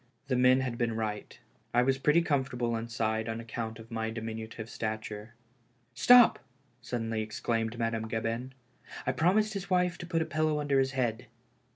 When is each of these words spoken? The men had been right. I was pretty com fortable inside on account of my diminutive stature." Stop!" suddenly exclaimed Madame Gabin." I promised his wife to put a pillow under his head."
The 0.29 0.35
men 0.35 0.61
had 0.61 0.79
been 0.79 0.95
right. 0.95 1.37
I 1.75 1.83
was 1.83 1.99
pretty 1.99 2.23
com 2.23 2.43
fortable 2.43 2.75
inside 2.75 3.29
on 3.29 3.39
account 3.39 3.77
of 3.77 3.91
my 3.91 4.09
diminutive 4.09 4.67
stature." 4.67 5.35
Stop!" 5.93 6.39
suddenly 6.81 7.21
exclaimed 7.21 7.77
Madame 7.77 8.07
Gabin." 8.07 8.53
I 9.05 9.11
promised 9.11 9.53
his 9.53 9.69
wife 9.69 9.99
to 9.99 10.07
put 10.07 10.23
a 10.23 10.25
pillow 10.25 10.59
under 10.59 10.79
his 10.79 10.93
head." 10.93 11.27